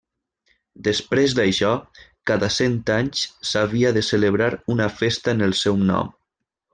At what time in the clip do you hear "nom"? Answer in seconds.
5.91-6.11